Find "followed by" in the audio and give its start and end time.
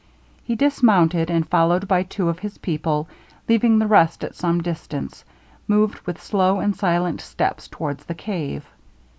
1.47-2.01